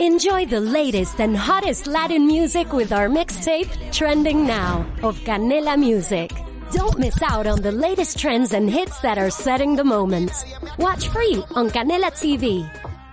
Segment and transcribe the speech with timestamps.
[0.00, 6.30] Enjoy the latest and hottest Latin music with our mixtape, Trending Now, of Canela Music.
[6.70, 10.30] Don't miss out on the latest trends and hits that are setting the moment.
[10.78, 12.62] Watch free on Canela TV.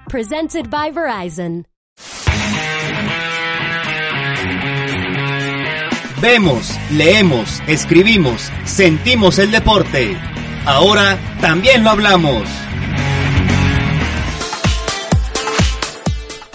[0.10, 1.66] Presented by Verizon.
[6.22, 10.16] Vemos, leemos, escribimos, sentimos el deporte.
[10.68, 12.48] Ahora también lo hablamos.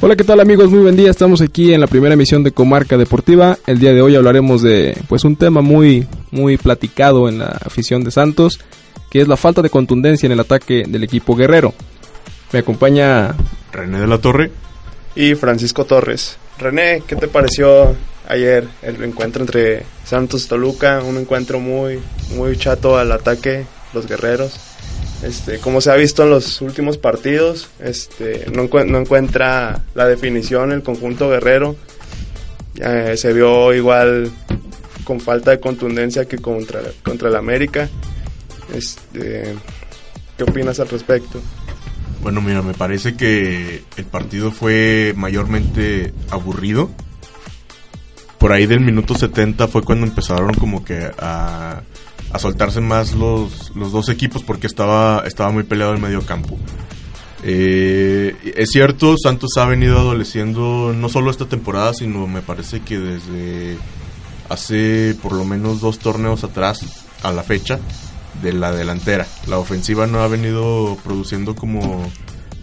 [0.02, 0.70] Hola, ¿qué tal amigos?
[0.70, 1.10] Muy buen día.
[1.10, 3.58] Estamos aquí en la primera emisión de Comarca Deportiva.
[3.66, 8.02] El día de hoy hablaremos de pues un tema muy muy platicado en la afición
[8.02, 8.60] de Santos,
[9.10, 11.74] que es la falta de contundencia en el ataque del equipo guerrero.
[12.50, 13.34] Me acompaña
[13.72, 14.50] René de la Torre
[15.14, 16.38] y Francisco Torres.
[16.58, 17.94] René, ¿qué te pareció
[18.26, 21.02] ayer el encuentro entre Santos y Toluca?
[21.02, 22.00] Un encuentro muy
[22.34, 24.69] muy chato al ataque los guerreros.
[25.22, 28.62] Este, como se ha visto en los últimos partidos, este, no,
[28.98, 31.76] encuentra la definición el conjunto guerrero.
[32.76, 34.30] Eh, se vio igual
[35.04, 37.88] con falta de contundencia que contra, contra el América.
[38.74, 39.54] Este,
[40.38, 41.40] ¿Qué opinas al respecto?
[42.22, 46.90] Bueno, mira, me parece que el partido fue mayormente aburrido.
[48.38, 51.82] Por ahí del minuto 70 fue cuando empezaron como que a
[52.32, 56.58] a soltarse más los, los dos equipos porque estaba, estaba muy peleado el medio campo.
[57.42, 62.98] Eh, es cierto, Santos ha venido adoleciendo no solo esta temporada, sino me parece que
[62.98, 63.78] desde
[64.48, 67.78] hace por lo menos dos torneos atrás a la fecha
[68.42, 69.26] de la delantera.
[69.46, 72.02] La ofensiva no ha venido produciendo como,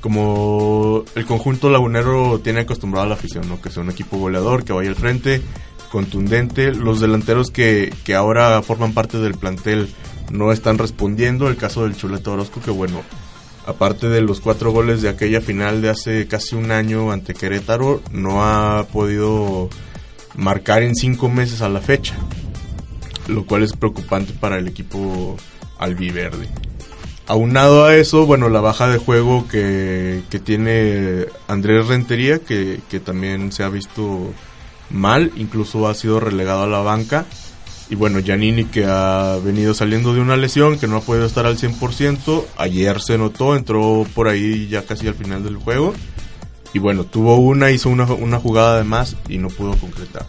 [0.01, 3.61] como el conjunto lagunero tiene acostumbrado a la afición, ¿no?
[3.61, 5.41] que sea un equipo goleador, que vaya al frente,
[5.91, 6.73] contundente.
[6.73, 9.89] Los delanteros que, que ahora forman parte del plantel
[10.31, 11.47] no están respondiendo.
[11.47, 13.01] El caso del Chuleta Orozco, que bueno,
[13.65, 18.01] aparte de los cuatro goles de aquella final de hace casi un año ante Querétaro,
[18.11, 19.69] no ha podido
[20.35, 22.15] marcar en cinco meses a la fecha,
[23.27, 25.35] lo cual es preocupante para el equipo
[25.79, 26.47] albiverde.
[27.25, 33.01] Aunado a eso, bueno, la baja de juego que, que tiene Andrés Rentería, que, que
[33.01, 34.31] también se ha visto
[34.89, 37.25] mal, incluso ha sido relegado a la banca.
[37.89, 41.45] Y bueno, Giannini que ha venido saliendo de una lesión, que no ha podido estar
[41.45, 45.93] al 100%, ayer se notó, entró por ahí ya casi al final del juego.
[46.73, 50.27] Y bueno, tuvo una, hizo una, una jugada de más y no pudo concretar.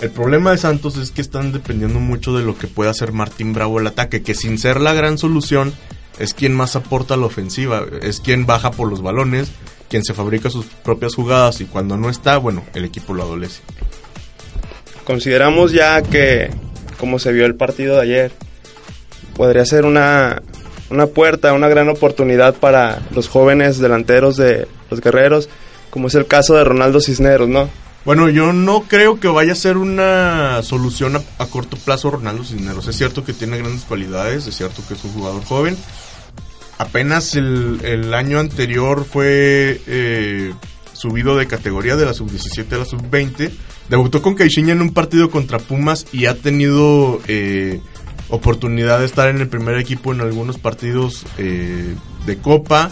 [0.00, 3.52] El problema de Santos es que están dependiendo mucho de lo que pueda hacer Martín
[3.52, 5.72] Bravo el ataque, que sin ser la gran solución,
[6.18, 9.50] es quien más aporta a la ofensiva, es quien baja por los balones,
[9.88, 13.62] quien se fabrica sus propias jugadas y cuando no está, bueno, el equipo lo adolece.
[15.04, 16.50] Consideramos ya que,
[16.98, 18.32] como se vio el partido de ayer,
[19.36, 20.42] podría ser una,
[20.90, 25.48] una puerta, una gran oportunidad para los jóvenes delanteros de los guerreros,
[25.90, 27.68] como es el caso de Ronaldo Cisneros, ¿no?
[28.04, 32.86] Bueno, yo no creo que vaya a ser una solución a, corto plazo Ronaldo Cisneros.
[32.86, 35.76] Es cierto que tiene grandes cualidades, es cierto que es un jugador joven,
[36.78, 40.52] apenas el, año anterior fue eh,
[40.92, 43.50] subido de categoría de la sub-17 a la sub-20.
[43.88, 47.80] Debutó con Caixinha en un partido contra Pumas y ha tenido eh,
[48.28, 51.94] oportunidad de estar en el primer equipo en algunos partidos eh,
[52.26, 52.90] de Copa.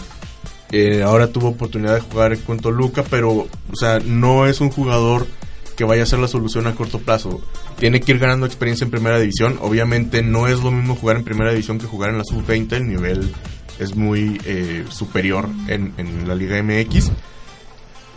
[1.03, 5.27] ahora tuvo oportunidad de jugar con Toluca, pero o sea, no es un jugador
[5.75, 7.41] que vaya a ser la solución a corto plazo.
[7.77, 9.57] Tiene que ir ganando experiencia en primera división.
[9.61, 12.73] Obviamente no es lo mismo jugar en primera división que jugar en la sub-20.
[12.73, 13.33] El nivel
[13.79, 17.11] es muy eh, superior en, la Liga MX.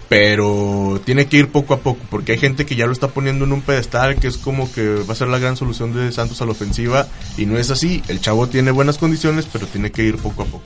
[0.09, 3.45] Pero tiene que ir poco a poco, porque hay gente que ya lo está poniendo
[3.45, 6.41] en un pedestal, que es como que va a ser la gran solución de Santos
[6.41, 8.03] a la ofensiva, y no es así.
[8.09, 10.65] El chavo tiene buenas condiciones, pero tiene que ir poco a poco.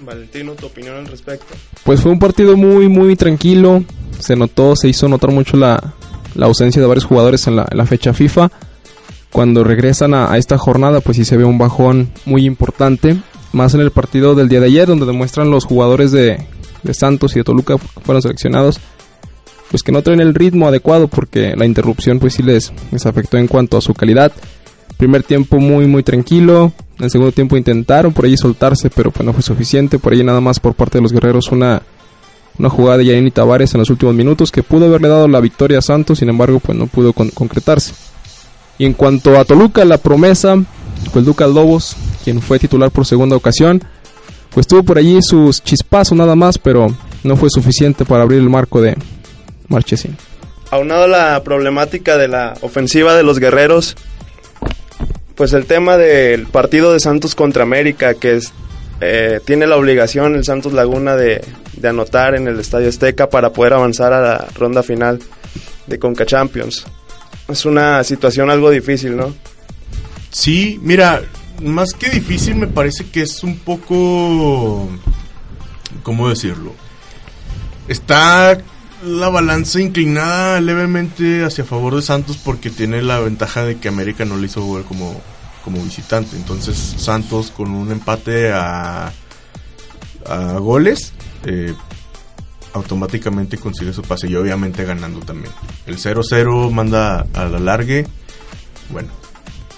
[0.00, 1.54] Valentino, tu opinión al respecto.
[1.82, 3.82] Pues fue un partido muy, muy tranquilo.
[4.18, 5.94] Se notó, se hizo notar mucho la,
[6.38, 8.50] ausencia de varios jugadores en la, fecha FIFA.
[9.32, 13.16] Cuando regresan a, a, esta jornada, pues sí se ve un bajón muy importante
[13.56, 16.46] más en el partido del día de ayer, donde demuestran los jugadores de,
[16.92, 18.78] Santos y de Toluca que fueron seleccionados,
[19.70, 22.72] pues que no traen el ritmo adecuado porque la interrupción pues sí les,
[23.04, 24.30] afectó en cuanto a su calidad.
[24.96, 29.26] Primer tiempo muy muy tranquilo, en el segundo tiempo intentaron por ahí soltarse, pero pues
[29.26, 31.82] no fue suficiente, por ahí nada más por parte de los guerreros una,
[32.58, 35.78] una jugada de Yanini Tavares en los últimos minutos que pudo haberle dado la victoria
[35.78, 37.94] a Santos, sin embargo pues no pudo concretarse.
[38.78, 40.62] Y en cuanto a Toluca, la promesa
[41.14, 41.96] el Lucas Lobos,
[42.26, 43.84] quien fue titular por segunda ocasión.
[44.52, 46.88] Pues tuvo por allí sus chispazos nada más, pero
[47.22, 48.96] no fue suficiente para abrir el marco de
[49.68, 50.16] Marchesín.
[50.72, 53.94] Aunado a la problemática de la ofensiva de los guerreros,
[55.36, 58.52] pues el tema del partido de Santos contra América, que es,
[59.00, 61.44] eh, tiene la obligación el Santos Laguna de,
[61.74, 65.20] de anotar en el Estadio Azteca para poder avanzar a la ronda final
[65.86, 66.84] de Conca Champions.
[67.46, 69.32] Es una situación algo difícil, ¿no?
[70.32, 71.22] Sí, mira,
[71.62, 74.88] más que difícil me parece que es un poco...
[76.02, 76.72] ¿Cómo decirlo?
[77.88, 78.58] Está
[79.04, 84.24] la balanza inclinada levemente hacia favor de Santos porque tiene la ventaja de que América
[84.24, 85.20] no le hizo jugar como,
[85.64, 86.36] como visitante.
[86.36, 89.12] Entonces Santos con un empate a,
[90.26, 91.12] a goles
[91.44, 91.74] eh,
[92.72, 95.52] automáticamente consigue su pase y obviamente ganando también.
[95.86, 98.06] El 0-0 manda a la largue.
[98.90, 99.08] Bueno,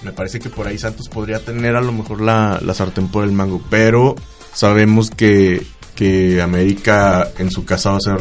[0.03, 3.23] me parece que por ahí Santos podría tener a lo mejor la, la sartén por
[3.23, 4.15] el mango, pero
[4.53, 5.65] sabemos que,
[5.95, 8.19] que América en su casa va a ser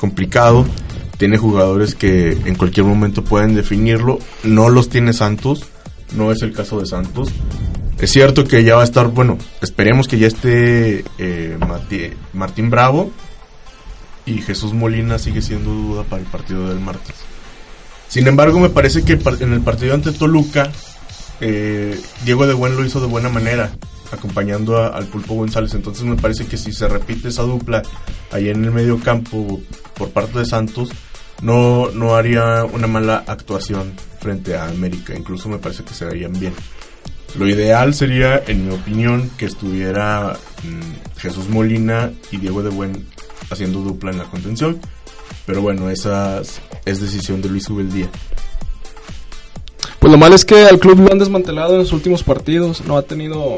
[0.00, 0.66] complicado.
[1.18, 4.18] Tiene jugadores que en cualquier momento pueden definirlo.
[4.44, 5.64] No los tiene Santos.
[6.14, 7.30] No es el caso de Santos.
[7.98, 11.58] Es cierto que ya va a estar, bueno, esperemos que ya esté eh,
[12.32, 13.10] Martín Bravo.
[14.24, 17.16] Y Jesús Molina sigue siendo duda para el partido del martes.
[18.08, 20.70] Sin embargo, me parece que en el partido ante Toluca,
[21.40, 23.70] eh, Diego de Buen lo hizo de buena manera
[24.10, 25.74] acompañando al Pulpo González.
[25.74, 27.82] Entonces me parece que si se repite esa dupla
[28.30, 29.60] ahí en el medio campo
[29.94, 30.90] por parte de Santos,
[31.42, 35.14] no, no haría una mala actuación frente a América.
[35.16, 36.54] Incluso me parece que se verían bien.
[37.38, 43.06] Lo ideal sería, en mi opinión, que estuviera mm, Jesús Molina y Diego de Buen
[43.50, 44.80] haciendo dupla en la contención.
[45.46, 46.40] Pero bueno, esa
[46.84, 48.08] es decisión de Luis Ubeldía.
[49.98, 52.82] Pues lo malo es que al club lo han desmantelado en los últimos partidos.
[52.86, 53.56] No ha tenido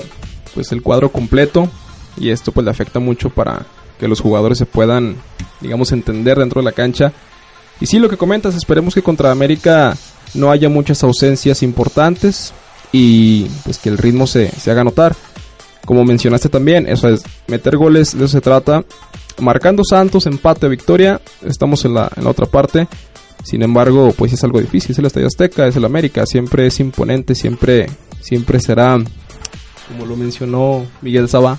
[0.55, 1.69] pues el cuadro completo
[2.17, 3.67] y esto pues le afecta mucho para
[3.99, 5.17] que los jugadores se puedan
[5.61, 7.13] digamos entender dentro de la cancha.
[7.81, 9.97] Y sí lo que comentas esperemos que contra América
[10.35, 12.53] no haya muchas ausencias importantes
[12.93, 15.15] y pues que el ritmo se, se haga notar.
[15.85, 18.83] Como mencionaste también eso es meter goles de eso se trata.
[19.39, 22.89] Marcando Santos empate victoria estamos en la, en la otra parte
[23.43, 26.79] sin embargo pues es algo difícil es el Estadio Azteca es el América siempre es
[26.81, 27.89] imponente siempre
[28.21, 28.99] siempre será
[29.91, 31.59] como lo mencionó Miguel Saba,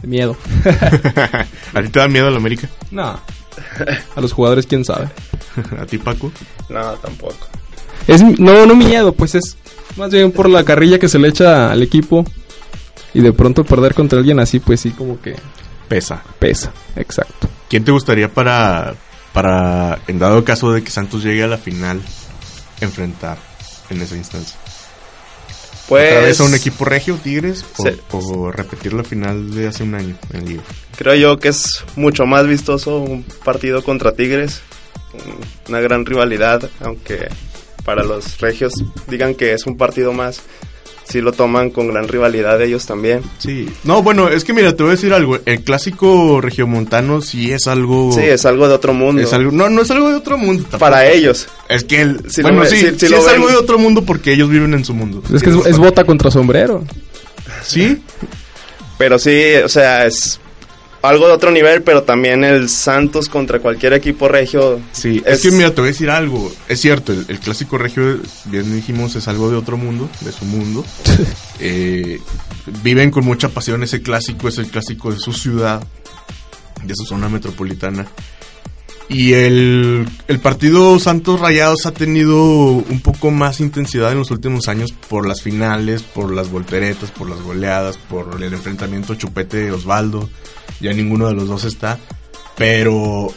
[0.00, 0.36] de miedo.
[1.74, 2.68] ¿A ti te da miedo la América?
[2.90, 3.20] No.
[4.14, 5.08] A los jugadores, quién sabe.
[5.78, 6.32] ¿A ti, Paco?
[6.70, 7.48] No, tampoco.
[8.06, 9.58] Es, no, no miedo, pues es
[9.96, 12.24] más bien por la carrilla que se le echa al equipo.
[13.12, 15.36] Y de pronto perder contra alguien así, pues sí, como que.
[15.88, 16.22] Pesa.
[16.38, 17.48] Pesa, exacto.
[17.68, 18.94] ¿Quién te gustaría para,
[19.36, 22.00] para, en dado caso de que Santos llegue a la final,
[22.80, 23.36] enfrentar
[23.90, 24.56] en esa instancia?
[25.90, 27.62] Pues, ¿Otra vez a un equipo regio, Tigres?
[28.12, 30.62] O, repetir la final de hace un año en Liga?
[30.96, 34.62] Creo yo que es mucho más vistoso un partido contra Tigres.
[35.68, 37.28] Una gran rivalidad, aunque
[37.84, 38.72] para los regios
[39.06, 40.40] digan que es un partido más
[41.08, 43.22] sí lo toman con gran rivalidad ellos también.
[43.38, 43.68] Sí.
[43.84, 45.38] No, bueno, es que mira, te voy a decir algo.
[45.44, 48.12] El clásico regiomontano sí es algo...
[48.12, 49.22] Sí, es algo de otro mundo.
[49.22, 49.52] Es algo...
[49.52, 50.64] No, no es algo de otro mundo.
[50.78, 51.48] Para ellos.
[51.68, 52.00] Es que...
[52.02, 52.20] El...
[52.42, 55.22] bueno, sí, sí, es algo de otro mundo porque ellos viven en su mundo.
[55.32, 56.84] Es que es, es bota contra sombrero.
[57.62, 58.02] ¿Sí?
[58.98, 60.40] Pero sí, o sea, es
[61.06, 64.80] algo de otro nivel, pero también el Santos contra cualquier equipo regio.
[64.92, 66.52] Sí, es, que mira, te voy a decir algo.
[66.68, 70.84] Es cierto, el, clásico regio, bien dijimos, es algo de otro mundo, de su mundo.
[71.58, 72.20] Eh,
[72.82, 75.82] viven con mucha pasión ese clásico, es el clásico de su ciudad,
[76.84, 78.06] de su zona metropolitana.
[79.08, 84.68] Y el, el partido Santos Rayados ha tenido un poco más intensidad en los últimos
[84.68, 90.28] años por las finales, por las volteretas, por las goleadas, por el enfrentamiento Chupete Osvaldo
[90.80, 91.98] ya ninguno de los dos está,
[92.56, 93.32] pero,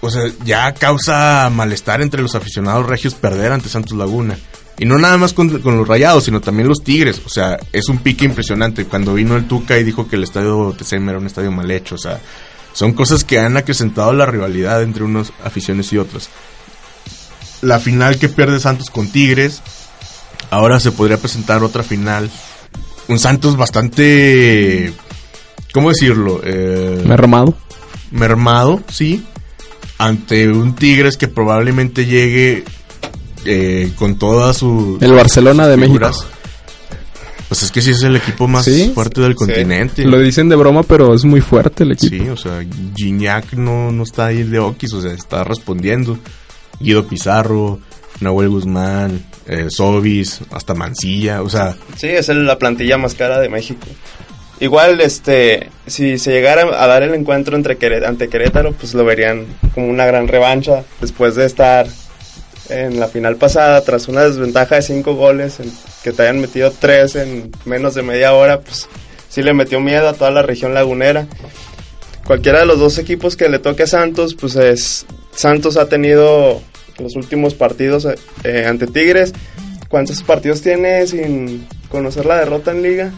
[0.00, 4.38] o sea, ya causa malestar entre los aficionados regios perder ante Santos Laguna.
[4.78, 7.22] Y no nada más con, los rayados, sino también los tigres.
[7.24, 8.86] O sea, es un pique impresionante.
[8.86, 11.94] Cuando vino el Tuca y dijo que el estadio TCM era un estadio mal hecho.
[11.94, 12.20] O sea,
[12.72, 16.30] son cosas que han acrecentado la rivalidad entre unas aficiones y otras.
[17.60, 19.62] La final que pierde Santos con Tigres.
[20.50, 22.30] Ahora se podría presentar otra final.
[23.08, 24.92] Un Santos bastante
[25.72, 26.40] ¿Cómo decirlo?
[26.44, 27.54] Eh, mermado.
[28.10, 29.24] Mermado, sí.
[29.98, 32.64] Ante un Tigres que probablemente llegue
[33.44, 34.98] eh, con toda su.
[35.00, 36.10] El Barcelona de México.
[37.48, 40.04] Pues es que sí es el equipo más fuerte del continente.
[40.04, 42.16] Lo dicen de broma, pero es muy fuerte el equipo.
[42.16, 42.64] Sí, o sea,
[42.96, 46.18] Gignac no, no está ahí de Oquis, o sea, está respondiendo.
[46.80, 47.78] Guido Pizarro,
[48.20, 51.76] Nahuel Guzmán, eh, Sobis, hasta Mancilla, o sea...
[51.96, 53.86] Sí, es la plantilla más cara de México.
[54.62, 57.76] Igual, este, si se llegara a dar el encuentro entre
[58.06, 61.88] ante Querétaro, pues lo verían como una gran revancha después de estar
[62.68, 65.68] en la final pasada tras una desventaja de cinco goles, en,
[66.04, 68.88] que te hayan metido tres en menos de media hora, pues
[69.28, 71.26] sí le metió miedo a toda la región lagunera.
[72.24, 76.62] cualquiera de los dos equipos que le toque a Santos, pues es Santos ha tenido
[77.00, 78.06] los últimos partidos
[78.44, 79.32] eh, ante Tigres.
[79.88, 83.12] ¿Cuántos partidos tiene sin conocer la derrota en liga?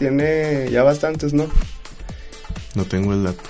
[0.00, 1.46] Tiene ya bastantes, ¿no?
[2.74, 3.42] No tengo el dato.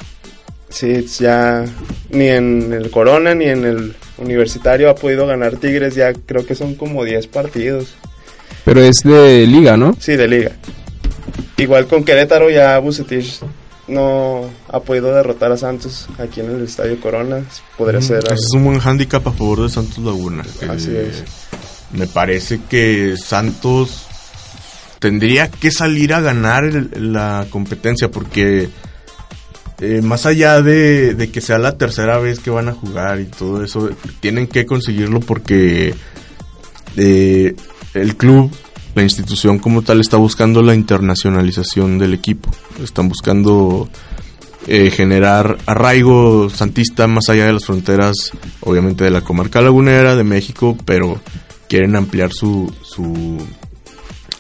[0.69, 1.65] Sí, ya
[2.11, 6.57] ni en el Corona ni en el Universitario ha podido ganar Tigres, ya creo que
[6.57, 7.95] son como 10 partidos.
[8.65, 9.97] Pero es de liga, ¿no?
[10.01, 10.51] Sí, de liga.
[11.57, 13.39] Igual con Querétaro ya Bucetich
[13.87, 17.45] no ha podido derrotar a Santos aquí en el Estadio Corona.
[17.79, 18.25] Podría ser.
[18.25, 20.43] Ese es un buen handicap a favor de Santos Laguna.
[20.69, 21.23] Así Eh, es.
[21.97, 24.07] Me parece que Santos
[25.01, 26.65] tendría que salir a ganar
[26.97, 28.69] la competencia porque
[29.81, 33.25] eh, más allá de, de que sea la tercera vez que van a jugar y
[33.25, 33.91] todo eso,
[34.21, 35.95] tienen que conseguirlo porque
[36.97, 37.57] eh,
[37.95, 38.51] el club,
[38.95, 42.51] la institución como tal, está buscando la internacionalización del equipo.
[42.83, 43.89] Están buscando
[44.67, 50.25] eh, generar arraigo santista más allá de las fronteras, obviamente de la comarca lagunera, de
[50.25, 51.21] México, pero
[51.69, 53.39] quieren ampliar su, su,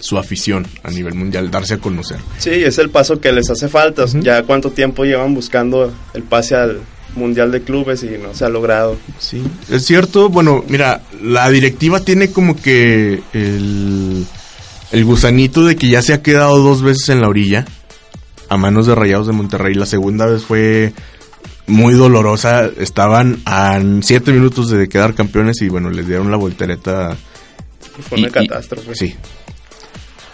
[0.01, 2.19] su afición a nivel mundial, darse a conocer.
[2.39, 4.07] Sí, es el paso que les hace falta.
[4.21, 6.81] Ya cuánto tiempo llevan buscando el pase al
[7.15, 8.97] Mundial de Clubes y no se ha logrado.
[9.19, 10.29] Sí, es cierto.
[10.29, 14.25] Bueno, mira, la directiva tiene como que el,
[14.93, 17.67] el gusanito de que ya se ha quedado dos veces en la orilla
[18.49, 19.75] a manos de Rayados de Monterrey.
[19.75, 20.93] La segunda vez fue
[21.67, 22.71] muy dolorosa.
[22.79, 27.17] Estaban a siete minutos de quedar campeones y bueno, les dieron la voltereta.
[28.09, 28.95] Fue una y- catástrofe.
[28.95, 29.15] Sí.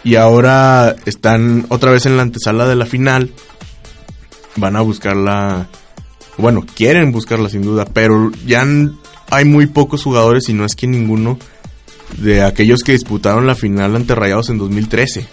[0.06, 3.32] Y ahora están otra vez en la antesala de la final.
[4.54, 5.66] Van a buscarla.
[6.38, 8.64] Bueno, quieren buscarla sin duda, pero ya
[9.30, 11.40] hay muy pocos jugadores y no es que ninguno
[12.18, 15.26] de aquellos que disputaron la final ante Rayados en 2013.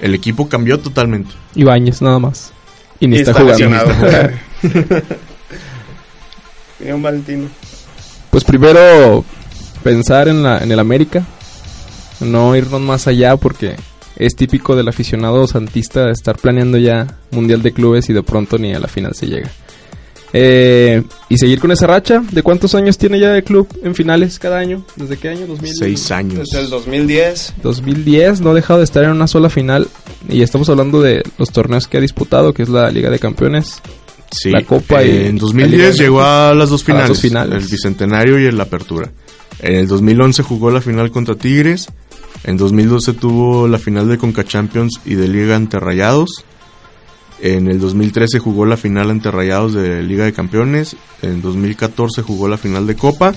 [0.00, 1.32] El equipo cambió totalmente.
[1.54, 2.54] Ibáñez, nada más.
[2.98, 3.92] Y ni está, está jugando.
[3.92, 4.30] lesionado.
[6.80, 7.48] Bien, Valentino.
[8.30, 9.22] Pues primero
[9.82, 11.26] pensar en, la, en el América,
[12.20, 13.76] no irnos más allá porque
[14.16, 18.74] es típico del aficionado santista estar planeando ya Mundial de Clubes y de pronto ni
[18.74, 19.50] a la final se llega.
[20.32, 24.38] Eh, y seguir con esa racha, ¿de cuántos años tiene ya el club en finales
[24.38, 24.84] cada año?
[24.96, 25.46] ¿Desde qué año?
[25.46, 26.48] 2000, Seis años.
[26.50, 27.54] Desde el 2010.
[27.62, 29.88] 2010 no ha dejado de estar en una sola final
[30.28, 33.80] y estamos hablando de los torneos que ha disputado, que es la Liga de Campeones.
[34.30, 37.04] Sí, la Copa y en la Liga 2010 de llegó a las dos A las
[37.04, 37.62] finales, dos finales.
[37.64, 39.10] el bicentenario y el apertura.
[39.60, 41.88] En el 2011 jugó la final contra Tigres.
[42.46, 46.44] En 2012 tuvo la final de Conca Champions y de Liga ante Rayados.
[47.40, 50.96] En el 2013 jugó la final ante Rayados de Liga de Campeones.
[51.22, 53.34] En 2014 jugó la final de Copa.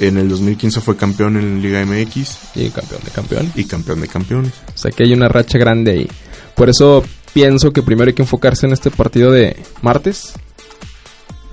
[0.00, 3.52] En el 2015 fue campeón en Liga MX Y campeón de campeón.
[3.54, 4.52] y campeón de campeones.
[4.74, 6.08] O sea que hay una racha grande ahí.
[6.56, 10.32] Por eso pienso que primero hay que enfocarse en este partido de martes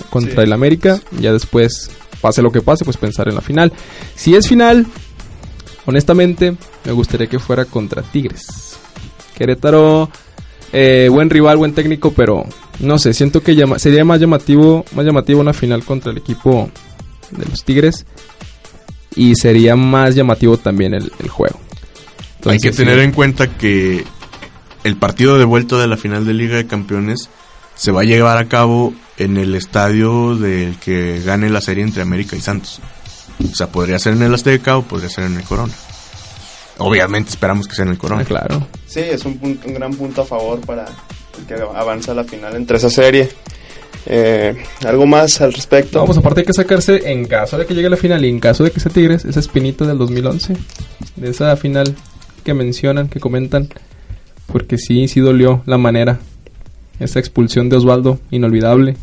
[0.09, 0.41] contra Sí.
[0.41, 0.99] el América.
[1.19, 3.71] Ya después, pase lo que pase, pues pensar en la final.
[4.15, 4.87] Si es final,
[5.85, 8.77] honestamente, me gustaría que fuera contra Tigres.
[9.35, 10.09] Querétaro,
[10.73, 12.45] eh, buen rival, buen técnico, pero
[12.79, 16.69] no sé, siento que llama- sería más llamativo, más llamativo una final contra el equipo
[17.31, 18.05] de los Tigres.
[19.15, 21.59] Y sería más llamativo también el, el juego.
[22.45, 23.01] Hay que tener sí.
[23.01, 24.05] en cuenta que
[24.85, 27.29] el partido de vuelta de la final de Liga de Campeones
[27.75, 32.01] se va a llevar a cabo en el estadio del que gane la serie entre
[32.03, 32.79] América y Santos.
[33.51, 35.73] O sea, podría ser en el Azteca o podría ser en el Corona.
[36.77, 38.21] Obviamente esperamos que sea en el Corona.
[38.21, 38.67] Ah, claro.
[38.87, 40.85] Sí, es un, punto- un gran punto a favor para
[41.37, 43.29] el que avanza a la final entre esa serie.
[44.07, 44.55] Eh,
[44.85, 45.99] ¿Algo más al respecto?
[45.99, 48.39] No, pues aparte hay que sacarse, en caso de que llegue la final y en
[48.39, 50.55] caso de que sea Tigres, esa espinita del 2011.
[51.17, 51.95] De esa final
[52.43, 53.69] que mencionan, que comentan.
[54.47, 56.19] Porque sí, sí dolió la manera.
[56.99, 58.97] Esa expulsión de Osvaldo, inolvidable.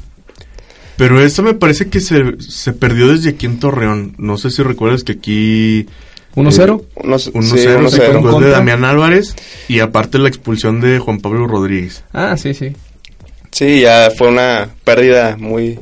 [0.99, 4.15] Pero eso me parece que se, se perdió desde aquí en Torreón.
[4.19, 5.87] No sé si recuerdas que aquí
[6.35, 6.85] 1-0.
[6.97, 7.91] Unos, 1-0 sí, se 1-0.
[7.91, 8.51] fue gol de.
[8.51, 9.37] Damián Álvarez
[9.69, 12.03] y aparte la expulsión de Juan Pablo Rodríguez.
[12.13, 12.73] Ah, sí, sí.
[13.53, 15.79] Sí, ya fue una pérdida muy,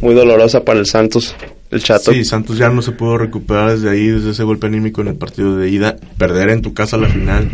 [0.00, 1.34] muy dolorosa para el Santos,
[1.70, 2.12] el Chato.
[2.12, 5.16] Sí, Santos ya no se pudo recuperar desde ahí, desde ese golpe anímico en el
[5.16, 5.96] partido de ida.
[6.16, 7.50] Perder en tu casa la final.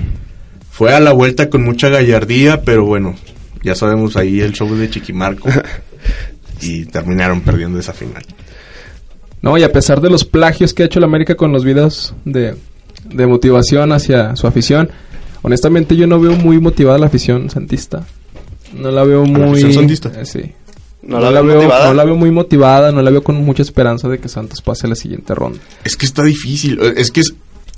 [0.71, 3.17] Fue a la vuelta con mucha gallardía, pero bueno,
[3.63, 5.49] ya sabemos ahí el show de Chiquimarco.
[6.61, 8.25] y terminaron perdiendo esa final.
[9.43, 12.15] No, y a pesar de los plagios que ha hecho la América con los videos
[12.25, 12.55] de,
[13.05, 14.89] de motivación hacia su afición,
[15.43, 18.07] honestamente yo no veo muy motivada la afición santista.
[18.73, 19.51] No la veo la muy...
[19.51, 20.13] afición santista?
[20.19, 20.53] Eh, sí.
[21.03, 24.19] ¿No la veo no la veo muy motivada, no la veo con mucha esperanza de
[24.19, 25.59] que Santos pase a la siguiente ronda.
[25.85, 26.81] Es que está difícil.
[26.97, 27.35] Es que es-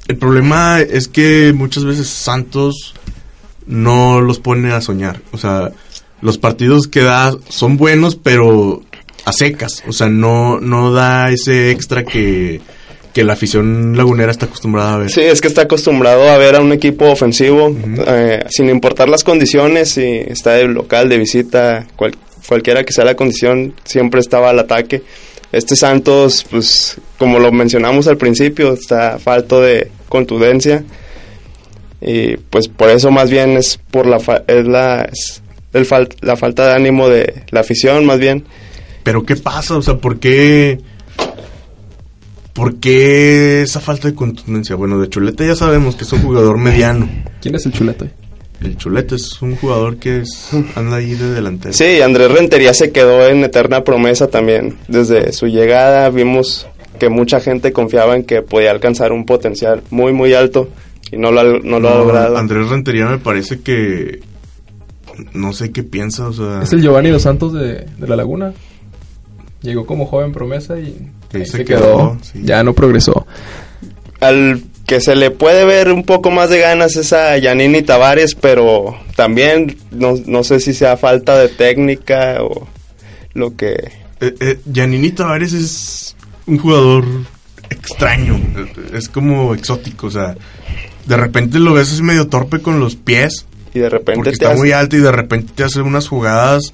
[0.06, 2.94] el problema es que muchas veces Santos
[3.66, 5.20] no los pone a soñar.
[5.32, 5.72] O sea,
[6.22, 8.82] los partidos que da son buenos, pero
[9.24, 9.82] a secas.
[9.88, 12.60] O sea, no, no da ese extra que,
[13.12, 15.10] que la afición lagunera está acostumbrada a ver.
[15.10, 17.74] Sí, es que está acostumbrado a ver a un equipo ofensivo,
[18.06, 22.16] eh, sin importar las condiciones, si está de local, de visita, cual-
[22.48, 25.02] cualquiera que sea la condición, siempre estaba al ataque.
[25.52, 30.84] Este Santos, pues, como lo mencionamos al principio, está falto de contundencia.
[32.00, 35.42] Y pues por eso más bien es por la fa- es la es
[35.76, 38.44] el fal- la falta de ánimo de la afición más bien.
[39.02, 39.76] Pero ¿qué pasa?
[39.76, 40.78] O sea, ¿por qué...
[42.52, 44.76] ¿Por qué esa falta de contundencia?
[44.76, 47.06] Bueno, de Chuleta ya sabemos que es un jugador mediano.
[47.42, 48.06] ¿Quién es el chuleta?
[48.62, 51.74] El Chuleta es un jugador que es, anda ahí de delantero.
[51.74, 54.78] Sí, Andrés Rentería se quedó en eterna promesa también.
[54.88, 56.66] Desde su llegada vimos
[56.98, 60.70] que mucha gente confiaba en que podía alcanzar un potencial muy, muy alto
[61.12, 62.38] y no lo, ha- no lo ha logrado.
[62.38, 64.20] Andrés Rentería me parece que...
[65.32, 66.62] No sé qué piensa, o sea...
[66.62, 68.52] Es el Giovanni Dos Santos de, de La Laguna.
[69.62, 72.18] Llegó como joven promesa y Ahí se se quedó, quedó.
[72.22, 72.40] sí.
[72.44, 73.26] Ya no progresó.
[74.20, 78.34] Al que se le puede ver un poco más de ganas es a Yanini Tavares,
[78.34, 82.66] pero también no, no sé si sea falta de técnica o
[83.34, 83.72] lo que...
[84.20, 87.04] Eh, eh, Giannini Tavares es un jugador
[87.68, 88.40] extraño,
[88.94, 90.36] es como exótico, o sea,
[91.06, 93.44] de repente lo ves así medio torpe con los pies,
[93.76, 96.08] Y de repente porque te está hace- muy alto y de repente te hace unas
[96.08, 96.72] jugadas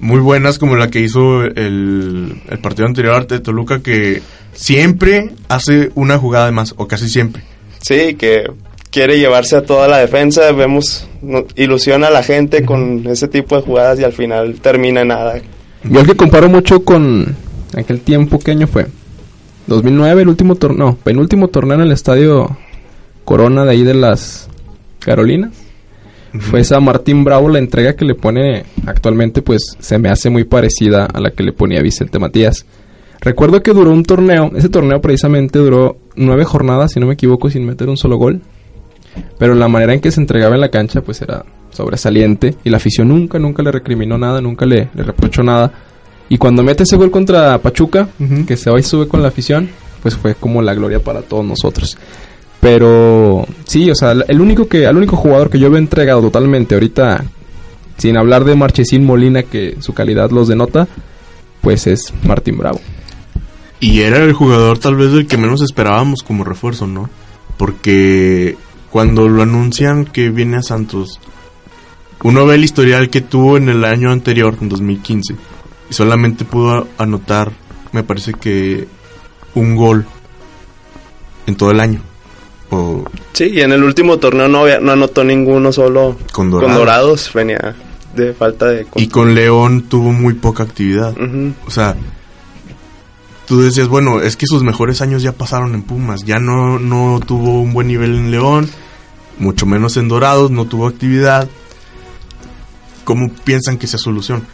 [0.00, 5.90] muy buenas como la que hizo el, el partido anterior de Toluca, que siempre hace
[5.94, 7.42] una jugada de más, o casi siempre.
[7.80, 8.44] Sí, que
[8.90, 10.52] quiere llevarse a toda la defensa.
[10.52, 15.04] Vemos, no- ilusiona a la gente con ese tipo de jugadas y al final termina
[15.04, 15.40] nada.
[15.82, 17.34] Yo el que comparo mucho con
[17.76, 18.86] aquel tiempo, ¿qué año fue?
[19.66, 22.56] 2009, el último torneo, no, penúltimo torneo en el estadio
[23.24, 24.48] Corona de ahí de las
[25.00, 25.50] Carolinas.
[26.38, 30.44] Fue esa Martín Bravo, la entrega que le pone actualmente, pues se me hace muy
[30.44, 32.66] parecida a la que le ponía Vicente Matías.
[33.20, 37.50] Recuerdo que duró un torneo, ese torneo precisamente duró nueve jornadas, si no me equivoco,
[37.50, 38.42] sin meter un solo gol.
[39.38, 42.54] Pero la manera en que se entregaba en la cancha, pues era sobresaliente.
[42.62, 45.72] Y la afición nunca, nunca le recriminó nada, nunca le, le reprochó nada.
[46.28, 48.08] Y cuando mete ese gol contra Pachuca,
[48.46, 49.68] que se va y sube con la afición,
[50.02, 51.96] pues fue como la gloria para todos nosotros.
[52.60, 56.74] Pero sí, o sea, el único que, el único jugador que yo veo entregado totalmente
[56.74, 57.24] ahorita,
[57.96, 60.88] sin hablar de Marchesín Molina, que su calidad los denota,
[61.60, 62.80] pues es Martín Bravo.
[63.80, 67.08] Y era el jugador tal vez del que menos esperábamos como refuerzo, ¿no?
[67.56, 68.56] Porque
[68.90, 71.20] cuando lo anuncian que viene a Santos,
[72.24, 75.36] uno ve el historial que tuvo en el año anterior, en 2015,
[75.90, 77.52] y solamente pudo anotar,
[77.92, 78.88] me parece que,
[79.54, 80.06] un gol
[81.46, 82.07] en todo el año.
[82.70, 86.50] O Sí, y en el último torneo no, había- no anotó ninguno solo con con
[86.50, 86.76] Dorados.
[86.78, 87.30] Dorados.
[87.34, 87.74] Venía
[88.14, 88.86] de falta de...
[88.96, 91.14] Y con León tuvo muy poca actividad.
[91.66, 91.94] O sea,
[93.46, 97.20] tú decías, bueno, es que sus mejores años ya pasaron en Pumas, ya no, no
[97.24, 98.68] tuvo un buen nivel en León,
[99.38, 101.48] mucho menos en Dorados, no tuvo actividad.
[103.04, 104.44] ¿Cómo piensan que sea solución?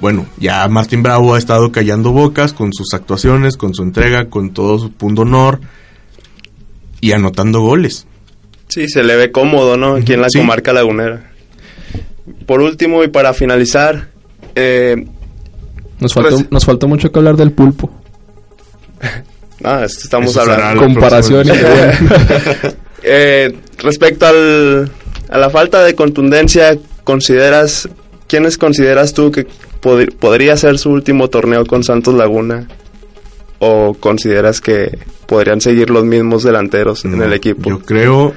[0.00, 4.50] Bueno, ya Martín Bravo ha estado callando bocas con sus actuaciones, con su entrega, con
[4.50, 5.60] todo su punto honor
[7.00, 8.06] y anotando goles.
[8.68, 9.94] Sí, se le ve cómodo, ¿no?
[9.96, 10.38] Aquí en la Sí.
[10.38, 11.30] comarca lagunera.
[12.46, 14.08] Por último y para finalizar,
[14.54, 15.06] eh,
[16.00, 17.90] Nos faltó, Pues- nos faltó mucho que hablar del pulpo.
[19.64, 20.80] ah, estamos Eso hablando...
[20.80, 22.10] la Comparación y próxima.
[23.04, 24.90] Eh, respecto al,
[25.30, 27.88] a la falta de contundencia, ¿consideras,
[28.26, 29.46] quiénes consideras tú que
[29.80, 32.66] pod- podría ser su último torneo con Santos Laguna?
[33.60, 37.70] ¿O consideras que podrían seguir los mismos delanteros en el equipo?
[37.70, 38.32] Yo creo,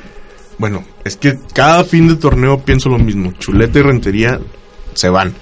[0.58, 3.32] bueno, es que cada fin de torneo pienso lo mismo.
[3.38, 4.40] Chuleta y Rentería
[4.94, 5.34] se van.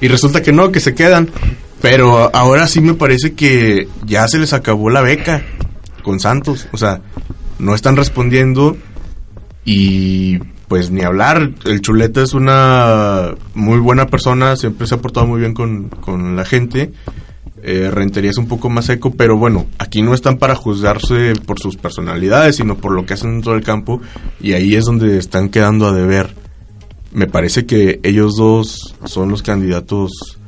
[0.00, 1.30] Y resulta que no, que se quedan.
[1.80, 5.42] Pero ahora sí me parece que ya se les acabó la beca
[6.02, 6.68] con Santos.
[6.72, 7.00] O sea,
[7.58, 8.76] no están respondiendo
[9.64, 11.50] y pues ni hablar.
[11.64, 16.36] El Chuleta es una muy buena persona, siempre se ha portado muy bien con, con
[16.36, 16.92] la gente.
[17.64, 21.60] Eh, Rentería es un poco más seco, pero bueno, aquí no están para juzgarse por
[21.60, 24.00] sus personalidades, sino por lo que hacen dentro del campo,
[24.40, 26.34] y ahí es donde están quedando a deber.
[27.12, 30.38] Me parece que ellos dos son los candidatos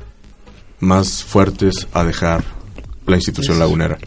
[0.80, 2.42] más fuertes a dejar
[3.06, 3.98] la institución lagunera.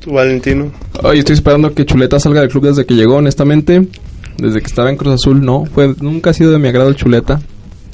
[0.00, 0.72] ¿Tú, Valentino?
[1.04, 3.86] Ay, estoy esperando que Chuleta salga del club desde que llegó, honestamente.
[4.38, 5.66] Desde que estaba en Cruz Azul, no.
[5.66, 7.42] Fue, nunca ha sido de mi agrado el Chuleta.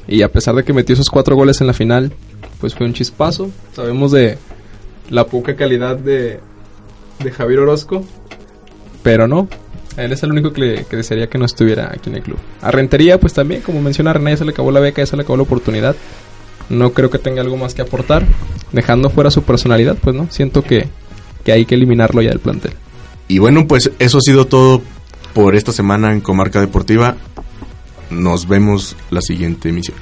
[0.06, 2.12] Y a pesar de que metió esos cuatro goles en la final,
[2.60, 3.50] pues fue un chispazo.
[3.74, 4.38] Sabemos de
[5.10, 6.40] la poca calidad de,
[7.22, 8.04] de Javier Orozco.
[9.02, 9.48] Pero no.
[9.96, 12.38] Él es el único que, que, desearía que no estuviera aquí en el club.
[12.60, 15.16] A Rentería, pues también, como menciona René, ya se le acabó la beca, ya se
[15.16, 15.96] le acabó la oportunidad.
[16.68, 18.26] No creo que tenga algo más que aportar.
[18.72, 20.26] Dejando fuera su personalidad, pues no.
[20.30, 20.88] Siento que,
[21.44, 22.72] que hay que eliminarlo ya del plantel.
[23.28, 24.82] Y bueno, pues eso ha sido todo
[25.32, 27.16] por esta semana en Comarca Deportiva.
[28.10, 29.96] Nos vemos la siguiente emisión.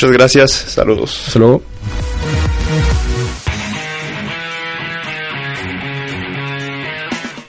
[0.00, 0.50] Muchas gracias.
[0.52, 1.26] Saludos.
[1.26, 1.62] Hasta luego.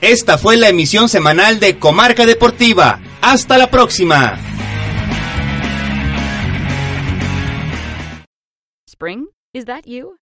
[0.02, 3.00] Esta fue la emisión semanal de Comarca Deportiva.
[3.22, 4.38] Hasta la próxima.
[8.86, 9.28] Spring?
[9.54, 10.21] Is that you?